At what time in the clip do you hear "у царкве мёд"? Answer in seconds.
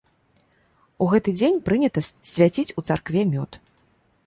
2.79-3.51